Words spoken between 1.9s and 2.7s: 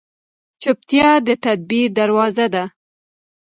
دروازه ده.